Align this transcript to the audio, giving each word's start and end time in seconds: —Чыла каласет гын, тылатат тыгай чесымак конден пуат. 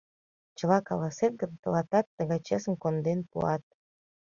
—Чыла 0.57 0.79
каласет 0.87 1.33
гын, 1.41 1.51
тылатат 1.61 2.05
тыгай 2.17 2.39
чесымак 2.47 2.79
конден 2.83 3.19
пуат. 3.29 3.63